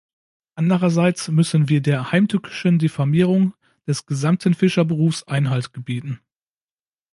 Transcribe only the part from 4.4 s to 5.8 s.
Fischerberufs Einhalt